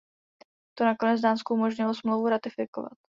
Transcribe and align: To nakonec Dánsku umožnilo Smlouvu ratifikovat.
To 0.81 0.81
nakonec 0.85 1.21
Dánsku 1.21 1.53
umožnilo 1.53 1.93
Smlouvu 1.93 2.27
ratifikovat. 2.33 2.93